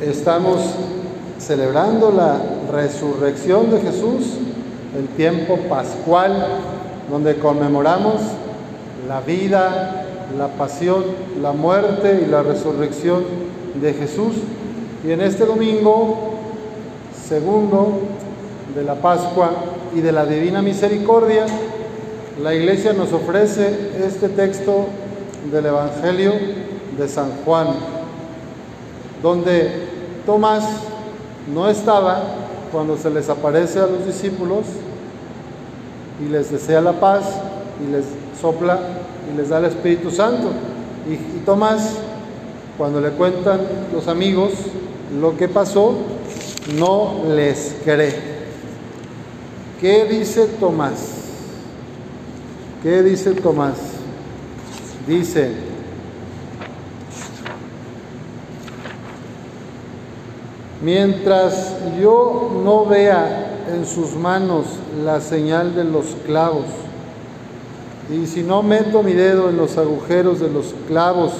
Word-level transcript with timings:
Estamos 0.00 0.60
celebrando 1.40 2.12
la 2.12 2.40
resurrección 2.70 3.68
de 3.72 3.80
Jesús, 3.80 4.34
el 4.96 5.08
tiempo 5.16 5.56
pascual, 5.68 6.46
donde 7.10 7.34
conmemoramos 7.38 8.20
la 9.08 9.20
vida, 9.22 10.04
la 10.38 10.46
pasión, 10.48 11.02
la 11.42 11.50
muerte 11.50 12.22
y 12.24 12.30
la 12.30 12.44
resurrección 12.44 13.24
de 13.80 13.92
Jesús. 13.92 14.34
Y 15.04 15.10
en 15.10 15.20
este 15.20 15.44
domingo, 15.44 16.34
segundo 17.26 17.98
de 18.76 18.84
la 18.84 18.94
Pascua 18.94 19.50
y 19.96 20.00
de 20.00 20.12
la 20.12 20.26
Divina 20.26 20.62
Misericordia, 20.62 21.44
la 22.40 22.54
Iglesia 22.54 22.92
nos 22.92 23.12
ofrece 23.12 23.90
este 24.06 24.28
texto 24.28 24.86
del 25.50 25.66
Evangelio 25.66 26.34
de 26.96 27.08
San 27.08 27.32
Juan, 27.44 27.97
donde 29.22 29.70
Tomás 30.26 30.64
no 31.52 31.68
estaba 31.68 32.22
cuando 32.70 32.96
se 32.96 33.10
les 33.10 33.28
aparece 33.28 33.80
a 33.80 33.86
los 33.86 34.06
discípulos 34.06 34.66
y 36.20 36.28
les 36.28 36.50
desea 36.50 36.80
la 36.80 36.92
paz 36.92 37.24
y 37.82 37.92
les 37.92 38.04
sopla 38.40 38.78
y 39.32 39.36
les 39.36 39.48
da 39.48 39.58
el 39.58 39.66
Espíritu 39.66 40.10
Santo. 40.10 40.50
Y, 41.08 41.44
Tomás, 41.44 41.94
cuando 42.76 43.00
le 43.00 43.10
cuentan 43.10 43.60
los 43.92 44.08
amigos 44.08 44.52
lo 45.18 45.36
que 45.36 45.48
pasó, 45.48 45.94
no 46.78 47.22
les 47.34 47.76
cree. 47.84 48.14
¿Qué 49.80 50.04
dice 50.04 50.46
Tomás? 50.60 50.96
¿Qué 52.82 53.02
dice 53.02 53.32
Tomás? 53.32 53.76
Dice, 55.06 55.52
mientras 60.82 61.74
yo 62.00 62.60
no 62.64 62.86
vea 62.86 63.64
en 63.72 63.86
sus 63.86 64.14
manos 64.14 64.66
la 65.04 65.20
señal 65.20 65.74
de 65.74 65.84
los 65.84 66.06
clavos, 66.26 66.66
y 68.10 68.26
si 68.26 68.42
no 68.42 68.62
meto 68.62 69.02
mi 69.02 69.12
dedo 69.12 69.50
en 69.50 69.56
los 69.56 69.76
agujeros 69.76 70.40
de 70.40 70.48
los 70.48 70.74
clavos, 70.86 71.32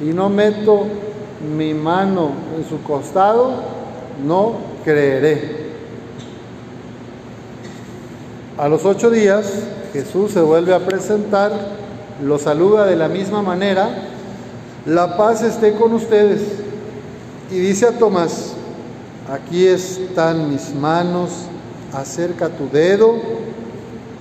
y 0.00 0.12
no 0.12 0.28
meto 0.28 0.84
mi 1.56 1.74
mano 1.74 2.30
en 2.56 2.68
su 2.68 2.82
costado, 2.82 3.50
no 4.24 4.52
creeré. 4.84 5.62
A 8.58 8.68
los 8.68 8.84
ocho 8.84 9.10
días 9.10 9.64
Jesús 9.92 10.32
se 10.32 10.40
vuelve 10.40 10.74
a 10.74 10.80
presentar, 10.80 11.52
lo 12.22 12.38
saluda 12.38 12.86
de 12.86 12.96
la 12.96 13.08
misma 13.08 13.42
manera, 13.42 13.88
la 14.86 15.16
paz 15.16 15.42
esté 15.42 15.74
con 15.74 15.94
ustedes. 15.94 16.61
Y 17.52 17.58
dice 17.58 17.86
a 17.86 17.92
Tomás, 17.92 18.54
aquí 19.30 19.66
están 19.66 20.50
mis 20.50 20.74
manos, 20.74 21.30
acerca 21.92 22.48
tu 22.48 22.68
dedo, 22.70 23.16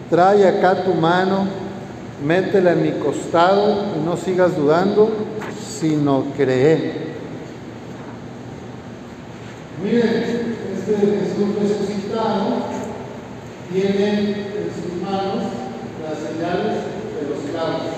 trae 0.10 0.46
acá 0.46 0.84
tu 0.84 0.94
mano, 0.94 1.48
métela 2.26 2.73
en 2.73 2.84
mi 2.84 2.92
costado 3.00 3.86
y 3.96 4.06
no 4.06 4.18
sigas 4.18 4.58
dudando, 4.58 5.10
sino 5.80 6.26
cree. 6.36 7.12
Miren, 9.82 10.56
este 10.76 10.94
Jesús 10.94 11.56
resucitado 11.60 12.70
tiene 13.72 14.20
en 14.20 14.70
sus 14.76 15.02
manos 15.02 15.44
las 16.04 16.20
señales 16.20 16.86
de 17.16 17.30
los 17.30 17.50
clavos. 17.50 17.90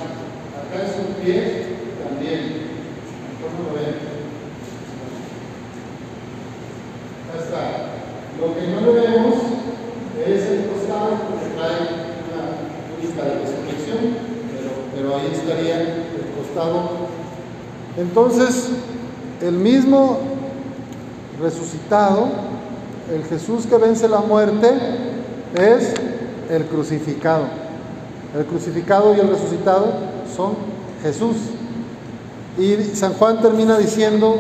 Acá 0.55 0.85
en 0.85 0.91
su 0.93 1.21
pie 1.21 1.65
también. 2.01 2.63
¿Cómo 3.41 3.67
lo 3.67 3.75
ven? 3.75 4.13
Acá 7.27 7.43
está. 7.43 7.61
Lo 8.39 8.55
que 8.55 8.67
no 8.67 8.81
lo 8.81 8.93
vemos 8.93 9.35
es 10.25 10.41
el 10.45 10.67
costado 10.67 11.19
porque 11.27 11.51
trae 11.57 11.83
una 12.31 12.63
lista 13.01 13.23
de 13.25 13.43
resurrección, 13.43 14.23
pero, 14.55 14.71
pero 14.95 15.17
ahí 15.17 15.31
estaría 15.33 15.81
el 15.81 16.31
costado. 16.37 17.11
Entonces, 18.03 18.67
el 19.41 19.53
mismo 19.53 20.19
resucitado, 21.41 22.27
el 23.13 23.23
Jesús 23.23 23.65
que 23.65 23.77
vence 23.77 24.09
la 24.09 24.19
muerte, 24.19 24.67
es 25.55 25.93
el 26.49 26.65
crucificado. 26.65 27.45
El 28.37 28.45
crucificado 28.45 29.15
y 29.15 29.21
el 29.21 29.29
resucitado 29.29 29.85
son 30.35 30.55
Jesús. 31.01 31.37
Y 32.57 32.75
San 32.93 33.13
Juan 33.13 33.41
termina 33.41 33.77
diciendo, 33.77 34.35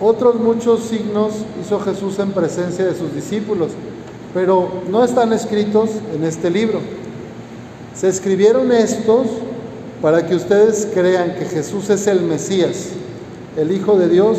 otros 0.00 0.36
muchos 0.36 0.84
signos 0.84 1.34
hizo 1.62 1.78
Jesús 1.80 2.18
en 2.20 2.32
presencia 2.32 2.86
de 2.86 2.94
sus 2.94 3.14
discípulos, 3.14 3.72
pero 4.32 4.82
no 4.88 5.04
están 5.04 5.34
escritos 5.34 5.90
en 6.14 6.24
este 6.24 6.48
libro. 6.48 6.80
Se 7.94 8.08
escribieron 8.08 8.72
estos 8.72 9.26
para 10.02 10.26
que 10.26 10.34
ustedes 10.34 10.88
crean 10.92 11.34
que 11.34 11.44
Jesús 11.44 11.90
es 11.90 12.06
el 12.06 12.22
Mesías, 12.22 12.90
el 13.56 13.72
Hijo 13.72 13.98
de 13.98 14.08
Dios, 14.08 14.38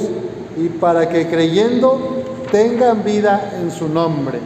y 0.57 0.69
para 0.69 1.07
que 1.09 1.27
creyendo 1.27 2.23
tengan 2.51 3.03
vida 3.03 3.51
en 3.61 3.71
su 3.71 3.87
nombre. 3.87 4.39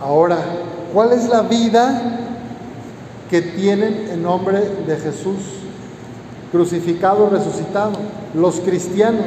Ahora, 0.00 0.38
¿cuál 0.92 1.12
es 1.12 1.28
la 1.28 1.42
vida 1.42 2.18
que 3.30 3.40
tienen 3.40 4.08
en 4.10 4.22
nombre 4.22 4.60
de 4.86 4.96
Jesús? 4.96 5.38
Crucificado, 6.50 7.30
resucitado. 7.30 7.92
Los 8.34 8.60
cristianos. 8.60 9.26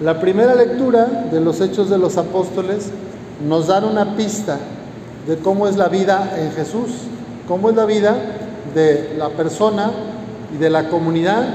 La 0.00 0.18
primera 0.20 0.54
lectura 0.54 1.04
de 1.30 1.40
los 1.40 1.60
Hechos 1.60 1.90
de 1.90 1.98
los 1.98 2.16
Apóstoles 2.16 2.90
nos 3.46 3.66
da 3.66 3.84
una 3.84 4.16
pista 4.16 4.58
de 5.26 5.36
cómo 5.36 5.68
es 5.68 5.76
la 5.76 5.88
vida 5.88 6.34
en 6.38 6.50
Jesús, 6.52 6.90
cómo 7.50 7.68
es 7.68 7.74
la 7.74 7.84
vida 7.84 8.16
de 8.76 9.16
la 9.18 9.30
persona 9.30 9.90
y 10.54 10.58
de 10.58 10.70
la 10.70 10.88
comunidad 10.88 11.52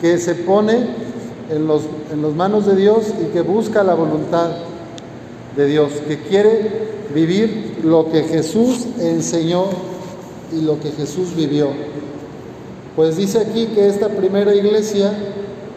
que 0.00 0.16
se 0.18 0.36
pone 0.36 0.86
en, 1.50 1.66
los, 1.66 1.82
en 2.12 2.22
las 2.22 2.30
manos 2.30 2.64
de 2.64 2.76
Dios 2.76 3.06
y 3.20 3.32
que 3.32 3.40
busca 3.40 3.82
la 3.82 3.94
voluntad 3.94 4.50
de 5.56 5.66
Dios, 5.66 5.94
que 6.06 6.20
quiere 6.20 6.70
vivir 7.12 7.80
lo 7.82 8.08
que 8.12 8.22
Jesús 8.22 8.86
enseñó 9.00 9.64
y 10.52 10.60
lo 10.60 10.78
que 10.78 10.92
Jesús 10.92 11.34
vivió. 11.34 11.70
Pues 12.94 13.16
dice 13.16 13.40
aquí 13.40 13.66
que 13.74 13.88
esta 13.88 14.10
primera 14.10 14.54
iglesia, 14.54 15.12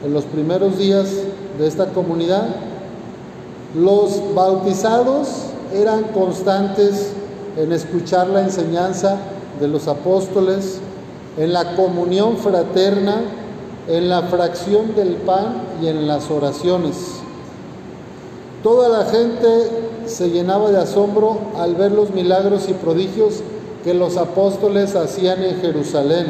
en 0.05 0.13
los 0.13 0.25
primeros 0.25 0.77
días 0.77 1.07
de 1.57 1.65
esta 1.65 1.87
comunidad, 1.87 2.49
los 3.75 4.21
bautizados 4.35 5.27
eran 5.73 6.03
constantes 6.13 7.13
en 7.57 7.71
escuchar 7.71 8.27
la 8.27 8.41
enseñanza 8.41 9.17
de 9.59 9.67
los 9.67 9.87
apóstoles, 9.87 10.79
en 11.37 11.53
la 11.53 11.75
comunión 11.75 12.37
fraterna, 12.37 13.21
en 13.87 14.09
la 14.09 14.23
fracción 14.23 14.95
del 14.95 15.15
pan 15.15 15.61
y 15.81 15.87
en 15.87 16.07
las 16.07 16.31
oraciones. 16.31 16.95
Toda 18.63 18.89
la 18.89 19.05
gente 19.05 19.47
se 20.07 20.29
llenaba 20.29 20.71
de 20.71 20.79
asombro 20.79 21.37
al 21.57 21.75
ver 21.75 21.91
los 21.91 22.11
milagros 22.11 22.67
y 22.67 22.73
prodigios 22.73 23.41
que 23.83 23.93
los 23.93 24.17
apóstoles 24.17 24.95
hacían 24.95 25.43
en 25.43 25.61
Jerusalén. 25.61 26.25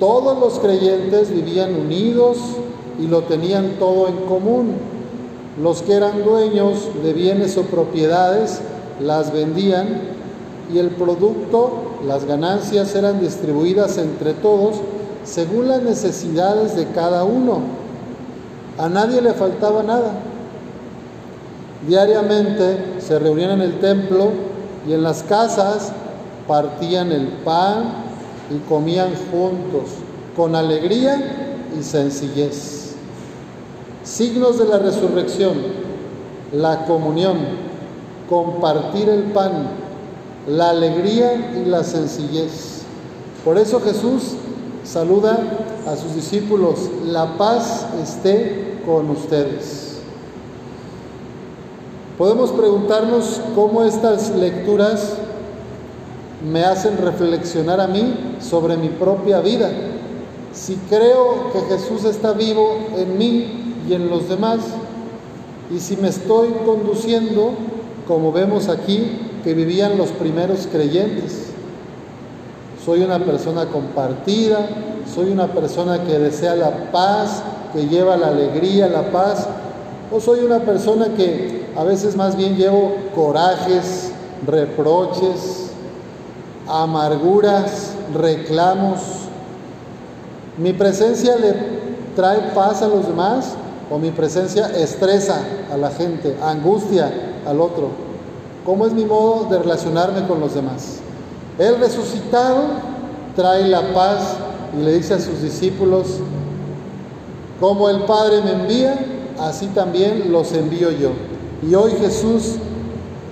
Todos 0.00 0.38
los 0.38 0.58
creyentes 0.58 1.30
vivían 1.30 1.74
unidos 1.76 2.38
y 2.98 3.06
lo 3.06 3.22
tenían 3.22 3.76
todo 3.78 4.08
en 4.08 4.16
común. 4.26 4.72
Los 5.62 5.82
que 5.82 5.94
eran 5.94 6.24
dueños 6.24 6.88
de 7.04 7.12
bienes 7.12 7.56
o 7.56 7.62
propiedades 7.62 8.60
las 9.00 9.32
vendían 9.32 10.00
y 10.72 10.78
el 10.78 10.90
producto, 10.90 11.98
las 12.06 12.24
ganancias 12.24 12.94
eran 12.94 13.20
distribuidas 13.20 13.98
entre 13.98 14.34
todos 14.34 14.76
según 15.24 15.68
las 15.68 15.82
necesidades 15.82 16.76
de 16.76 16.86
cada 16.88 17.24
uno. 17.24 17.60
A 18.78 18.88
nadie 18.88 19.20
le 19.20 19.34
faltaba 19.34 19.82
nada. 19.82 20.12
Diariamente 21.86 23.00
se 23.00 23.18
reunían 23.18 23.52
en 23.52 23.62
el 23.62 23.80
templo 23.80 24.30
y 24.88 24.92
en 24.92 25.02
las 25.02 25.22
casas 25.22 25.92
partían 26.46 27.12
el 27.12 27.28
pan 27.44 27.84
y 28.50 28.58
comían 28.68 29.10
juntos, 29.30 29.90
con 30.36 30.54
alegría 30.54 31.68
y 31.78 31.82
sencillez. 31.82 32.94
Signos 34.02 34.58
de 34.58 34.64
la 34.64 34.78
resurrección, 34.78 35.54
la 36.52 36.86
comunión, 36.86 37.38
compartir 38.28 39.08
el 39.08 39.24
pan, 39.24 39.79
la 40.46 40.70
alegría 40.70 41.52
y 41.60 41.68
la 41.68 41.84
sencillez. 41.84 42.82
Por 43.44 43.58
eso 43.58 43.80
Jesús 43.80 44.34
saluda 44.84 45.38
a 45.86 45.96
sus 45.96 46.14
discípulos, 46.14 46.90
la 47.06 47.36
paz 47.36 47.86
esté 48.02 48.80
con 48.84 49.10
ustedes. 49.10 49.98
Podemos 52.18 52.50
preguntarnos 52.50 53.40
cómo 53.54 53.82
estas 53.84 54.30
lecturas 54.30 55.14
me 56.50 56.64
hacen 56.64 56.98
reflexionar 56.98 57.80
a 57.80 57.86
mí 57.86 58.36
sobre 58.40 58.76
mi 58.76 58.88
propia 58.88 59.40
vida. 59.40 59.70
si 60.52 60.74
creo 60.88 61.52
que 61.52 61.60
Jesús 61.60 62.04
está 62.04 62.32
vivo 62.32 62.76
en 62.96 63.16
mí 63.16 63.74
y 63.88 63.94
en 63.94 64.10
los 64.10 64.28
demás, 64.28 64.58
y 65.72 65.78
si 65.78 65.96
me 65.96 66.08
estoy 66.08 66.48
conduciendo, 66.66 67.52
como 68.08 68.32
vemos 68.32 68.68
aquí, 68.68 69.29
que 69.42 69.54
vivían 69.54 69.98
los 69.98 70.10
primeros 70.10 70.66
creyentes. 70.70 71.46
Soy 72.84 73.02
una 73.02 73.18
persona 73.24 73.66
compartida, 73.66 74.68
soy 75.12 75.30
una 75.30 75.48
persona 75.48 76.04
que 76.04 76.18
desea 76.18 76.54
la 76.54 76.90
paz, 76.90 77.42
que 77.72 77.86
lleva 77.86 78.16
la 78.16 78.28
alegría, 78.28 78.88
la 78.88 79.10
paz, 79.10 79.46
o 80.12 80.20
soy 80.20 80.40
una 80.40 80.60
persona 80.60 81.08
que 81.16 81.66
a 81.76 81.84
veces 81.84 82.16
más 82.16 82.36
bien 82.36 82.56
llevo 82.56 82.94
corajes, 83.14 84.12
reproches, 84.46 85.70
amarguras, 86.66 87.92
reclamos. 88.14 89.00
Mi 90.58 90.72
presencia 90.72 91.36
le 91.36 91.54
trae 92.16 92.52
paz 92.54 92.82
a 92.82 92.88
los 92.88 93.06
demás 93.06 93.54
o 93.90 93.98
mi 93.98 94.10
presencia 94.10 94.68
estresa 94.68 95.40
a 95.72 95.76
la 95.76 95.90
gente, 95.90 96.36
angustia 96.42 97.10
al 97.46 97.60
otro. 97.60 98.09
¿Cómo 98.64 98.86
es 98.86 98.92
mi 98.92 99.04
modo 99.04 99.46
de 99.50 99.58
relacionarme 99.58 100.26
con 100.26 100.40
los 100.40 100.54
demás? 100.54 100.98
El 101.58 101.78
resucitado 101.78 102.64
trae 103.34 103.66
la 103.68 103.94
paz 103.94 104.36
y 104.78 104.82
le 104.82 104.92
dice 104.94 105.14
a 105.14 105.18
sus 105.18 105.42
discípulos, 105.42 106.18
como 107.58 107.88
el 107.88 108.00
Padre 108.00 108.42
me 108.42 108.52
envía, 108.52 108.98
así 109.38 109.66
también 109.68 110.30
los 110.30 110.52
envío 110.52 110.90
yo. 110.90 111.10
Y 111.68 111.74
hoy 111.74 111.92
Jesús 112.00 112.56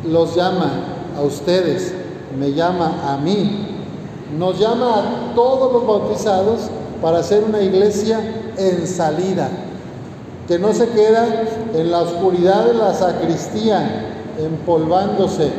los 0.06 0.34
llama 0.34 0.70
a 1.16 1.22
ustedes, 1.22 1.92
me 2.38 2.52
llama 2.52 3.12
a 3.12 3.18
mí, 3.18 3.66
nos 4.38 4.58
llama 4.58 4.98
a 4.98 5.34
todos 5.34 5.72
los 5.72 5.86
bautizados 5.86 6.70
para 7.00 7.18
hacer 7.18 7.44
una 7.44 7.62
iglesia 7.62 8.20
en 8.56 8.86
salida, 8.86 9.48
que 10.46 10.58
no 10.58 10.72
se 10.72 10.88
queda 10.88 11.44
en 11.74 11.90
la 11.90 12.00
oscuridad 12.00 12.66
de 12.66 12.74
la 12.74 12.94
sacristía, 12.94 14.17
empolvándose, 14.38 15.50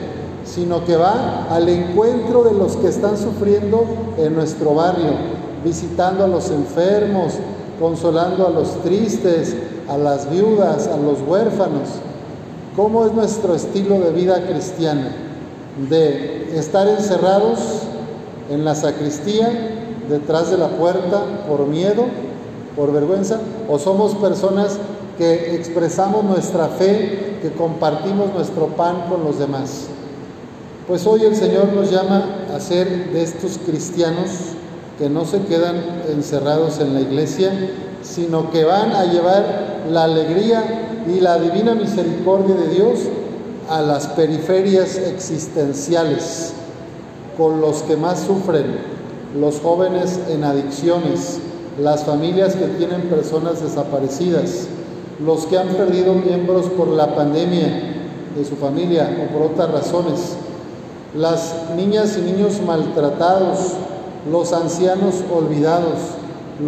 sino 0.46 0.84
que 0.86 0.96
va 0.96 1.48
al 1.50 1.70
encuentro 1.70 2.44
de 2.44 2.54
los 2.54 2.76
que 2.78 2.88
están 2.88 3.18
sufriendo 3.18 3.86
en 4.18 4.36
nuestro 4.36 4.74
barrio, 4.74 5.12
visitando 5.64 6.24
a 6.24 6.28
los 6.28 6.50
enfermos, 6.50 7.34
consolando 7.80 8.48
a 8.48 8.50
los 8.50 8.82
tristes, 8.82 9.56
a 9.88 9.98
las 9.98 10.30
viudas, 10.30 10.88
a 10.88 10.98
los 10.98 11.20
huérfanos. 11.28 11.90
¿Cómo 12.76 13.06
es 13.06 13.14
nuestro 13.14 13.56
estilo 13.56 14.00
de 14.00 14.12
vida 14.12 14.46
cristiana? 14.48 15.12
De 15.90 16.58
estar 16.58 16.88
encerrados 16.88 17.60
en 18.50 18.66
la 18.66 18.76
sacristía, 18.76 19.50
detrás 20.10 20.50
de 20.50 20.58
la 20.58 20.70
puerta, 20.70 21.22
por 21.48 21.68
miedo, 21.68 22.06
por 22.76 22.92
vergüenza, 22.92 23.40
o 23.70 23.78
somos 23.78 24.16
personas 24.16 24.78
que 25.20 25.54
expresamos 25.54 26.24
nuestra 26.24 26.70
fe, 26.70 27.40
que 27.42 27.52
compartimos 27.52 28.34
nuestro 28.34 28.68
pan 28.68 29.04
con 29.10 29.26
los 29.26 29.38
demás. 29.38 29.88
Pues 30.88 31.06
hoy 31.06 31.26
el 31.26 31.36
Señor 31.36 31.74
nos 31.74 31.92
llama 31.92 32.46
a 32.56 32.60
ser 32.62 33.12
de 33.12 33.22
estos 33.22 33.58
cristianos 33.58 34.30
que 34.98 35.10
no 35.10 35.26
se 35.26 35.42
quedan 35.42 35.76
encerrados 36.10 36.80
en 36.80 36.94
la 36.94 37.02
iglesia, 37.02 37.52
sino 38.02 38.50
que 38.50 38.64
van 38.64 38.94
a 38.94 39.04
llevar 39.04 39.84
la 39.92 40.06
alegría 40.06 41.04
y 41.06 41.20
la 41.20 41.38
divina 41.38 41.76
misericordia 41.76 42.56
de 42.56 42.70
Dios 42.70 43.00
a 43.70 43.82
las 43.82 44.08
periferias 44.08 44.98
existenciales, 44.98 46.54
con 47.38 47.60
los 47.60 47.84
que 47.84 47.98
más 47.98 48.22
sufren, 48.22 48.78
los 49.38 49.60
jóvenes 49.60 50.18
en 50.30 50.46
adicciones, 50.46 51.40
las 51.78 52.06
familias 52.06 52.56
que 52.56 52.68
tienen 52.68 53.02
personas 53.10 53.62
desaparecidas, 53.62 54.68
los 55.24 55.46
que 55.46 55.58
han 55.58 55.70
perdido 55.70 56.14
miembros 56.14 56.68
por 56.68 56.88
la 56.88 57.16
pandemia 57.16 57.68
de 58.36 58.46
su 58.46 58.56
familia 58.56 59.18
o 59.22 59.34
por 59.34 59.52
otras 59.52 59.72
razones, 59.72 60.36
las 61.16 61.56
niñas 61.76 62.18
y 62.18 62.22
niños 62.22 62.62
maltratados, 62.66 63.74
los 64.32 64.54
ancianos 64.54 65.16
olvidados, 65.34 66.00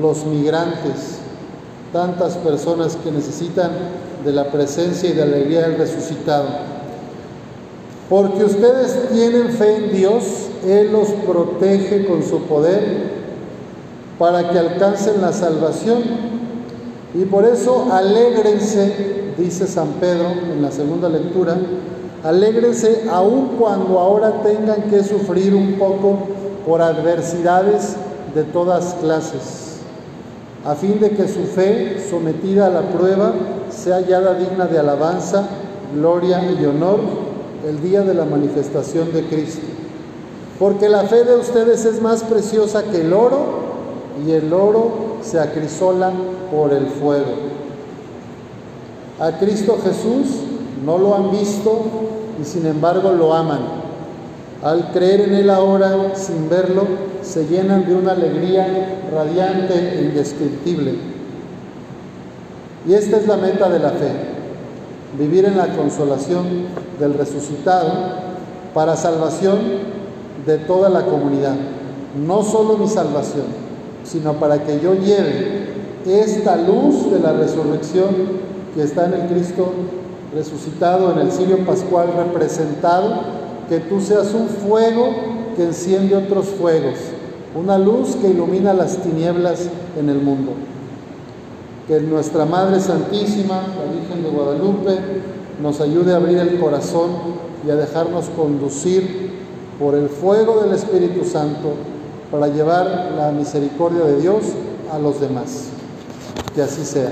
los 0.01 0.25
migrantes, 0.25 1.19
tantas 1.93 2.37
personas 2.37 2.97
que 2.97 3.11
necesitan 3.11 3.71
de 4.25 4.31
la 4.31 4.45
presencia 4.51 5.09
y 5.09 5.13
de 5.13 5.25
la 5.25 5.35
alegría 5.35 5.61
del 5.61 5.77
resucitado. 5.77 6.47
Porque 8.09 8.43
ustedes 8.43 9.09
tienen 9.13 9.49
fe 9.51 9.77
en 9.77 9.91
Dios, 9.95 10.23
Él 10.67 10.91
los 10.91 11.07
protege 11.25 12.05
con 12.05 12.23
su 12.23 12.41
poder 12.43 13.21
para 14.19 14.49
que 14.49 14.59
alcancen 14.59 15.21
la 15.21 15.31
salvación 15.31 16.30
y 17.13 17.25
por 17.25 17.45
eso 17.45 17.87
alégrense, 17.91 19.33
dice 19.37 19.67
San 19.67 19.87
Pedro 19.99 20.27
en 20.53 20.61
la 20.61 20.71
segunda 20.71 21.09
lectura, 21.09 21.57
alégrense 22.23 23.05
aun 23.09 23.57
cuando 23.59 23.99
ahora 23.99 24.41
tengan 24.43 24.83
que 24.83 25.03
sufrir 25.03 25.53
un 25.53 25.73
poco 25.73 26.19
por 26.65 26.81
adversidades 26.81 27.95
de 28.33 28.43
todas 28.43 28.95
clases, 28.95 29.79
a 30.65 30.75
fin 30.75 30.99
de 30.99 31.11
que 31.11 31.27
su 31.27 31.43
fe, 31.43 31.97
sometida 32.09 32.67
a 32.67 32.69
la 32.69 32.81
prueba, 32.81 33.33
sea 33.69 33.95
hallada 33.95 34.35
digna 34.35 34.67
de 34.67 34.79
alabanza, 34.79 35.47
gloria 35.93 36.41
y 36.51 36.63
honor 36.65 36.99
el 37.67 37.81
día 37.81 38.01
de 38.01 38.13
la 38.13 38.25
manifestación 38.25 39.11
de 39.11 39.25
Cristo. 39.25 39.65
Porque 40.59 40.87
la 40.87 41.03
fe 41.03 41.23
de 41.23 41.35
ustedes 41.35 41.85
es 41.85 42.01
más 42.01 42.23
preciosa 42.23 42.83
que 42.83 43.01
el 43.01 43.13
oro 43.13 43.39
y 44.25 44.31
el 44.31 44.53
oro 44.53 45.10
se 45.21 45.39
acrisolan 45.39 46.13
por 46.51 46.73
el 46.73 46.87
fuego. 46.87 47.33
A 49.19 49.37
Cristo 49.37 49.77
Jesús 49.83 50.27
no 50.85 50.97
lo 50.97 51.15
han 51.15 51.31
visto 51.31 51.81
y 52.41 52.45
sin 52.45 52.65
embargo 52.65 53.11
lo 53.11 53.33
aman. 53.33 53.81
Al 54.63 54.91
creer 54.91 55.21
en 55.21 55.35
Él 55.35 55.49
ahora, 55.49 56.15
sin 56.15 56.49
verlo, 56.49 56.83
se 57.21 57.45
llenan 57.45 57.85
de 57.87 57.95
una 57.95 58.11
alegría 58.11 58.99
radiante 59.11 59.99
e 59.99 60.03
indescriptible. 60.03 60.95
Y 62.87 62.93
esta 62.93 63.17
es 63.17 63.27
la 63.27 63.37
meta 63.37 63.69
de 63.69 63.79
la 63.79 63.89
fe, 63.89 64.11
vivir 65.17 65.45
en 65.45 65.57
la 65.57 65.75
consolación 65.75 66.45
del 66.99 67.13
resucitado 67.13 67.91
para 68.73 68.95
salvación 68.95 69.59
de 70.45 70.57
toda 70.57 70.89
la 70.89 71.05
comunidad, 71.05 71.55
no 72.25 72.43
solo 72.43 72.77
mi 72.77 72.87
salvación, 72.87 73.45
sino 74.03 74.33
para 74.33 74.63
que 74.63 74.79
yo 74.79 74.93
lleve 74.93 75.71
esta 76.05 76.55
luz 76.57 77.11
de 77.11 77.19
la 77.19 77.33
resurrección 77.33 78.09
que 78.75 78.83
está 78.83 79.05
en 79.05 79.13
el 79.13 79.27
Cristo 79.27 79.71
resucitado, 80.33 81.11
en 81.11 81.19
el 81.19 81.31
cirio 81.31 81.65
pascual 81.65 82.09
representado, 82.15 83.41
que 83.69 83.79
tú 83.79 83.99
seas 83.99 84.33
un 84.33 84.47
fuego 84.47 85.09
que 85.55 85.63
enciende 85.63 86.15
otros 86.15 86.47
fuegos, 86.47 86.95
una 87.55 87.77
luz 87.77 88.15
que 88.15 88.29
ilumina 88.29 88.73
las 88.73 88.97
tinieblas 88.97 89.67
en 89.99 90.09
el 90.09 90.21
mundo. 90.21 90.53
Que 91.87 91.99
nuestra 91.99 92.45
Madre 92.45 92.79
Santísima, 92.79 93.55
la 93.55 93.91
Virgen 93.93 94.23
de 94.23 94.29
Guadalupe, 94.29 94.97
nos 95.61 95.81
ayude 95.81 96.13
a 96.13 96.17
abrir 96.17 96.37
el 96.37 96.59
corazón 96.59 97.11
y 97.67 97.69
a 97.69 97.75
dejarnos 97.75 98.29
conducir 98.29 99.31
por 99.79 99.95
el 99.95 100.09
fuego 100.09 100.61
del 100.61 100.73
Espíritu 100.73 101.25
Santo 101.25 101.73
para 102.31 102.47
llevar 102.47 103.11
la 103.15 103.31
misericordia 103.31 104.05
de 104.05 104.21
Dios 104.21 104.45
a 104.91 104.97
los 104.97 105.19
demás. 105.19 105.65
Que 106.55 106.61
así 106.61 106.85
sea. 106.85 107.11